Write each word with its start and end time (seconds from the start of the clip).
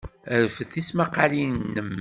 Rfed 0.43 0.69
tismaqqalin-nnem. 0.73 1.89